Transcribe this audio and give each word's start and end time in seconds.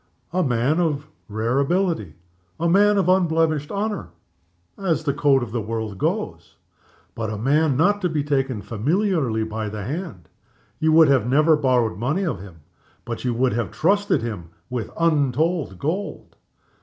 A 0.33 0.41
man 0.41 0.79
of 0.79 1.07
rare 1.29 1.59
ability; 1.59 2.15
a 2.59 2.67
man 2.67 2.97
of 2.97 3.07
unblemished 3.07 3.69
honor 3.69 4.09
(as 4.75 5.03
the 5.03 5.13
code 5.13 5.43
of 5.43 5.51
the 5.51 5.61
world 5.61 5.99
goes); 5.99 6.55
but 7.13 7.27
not 7.29 7.35
a 7.35 7.37
man 7.39 7.99
to 7.99 8.09
be 8.09 8.23
taken 8.23 8.63
familiarly 8.63 9.43
by 9.43 9.69
the 9.69 9.83
hand. 9.83 10.27
You 10.79 10.91
would 10.93 11.09
never 11.27 11.51
have 11.55 11.61
borrowed 11.61 11.99
money 11.99 12.23
of 12.25 12.39
him 12.41 12.61
but 13.05 13.23
you 13.23 13.35
would 13.35 13.53
have 13.53 13.69
trusted 13.69 14.23
him 14.23 14.49
with 14.71 14.89
untold 14.99 15.77
gold. 15.77 16.35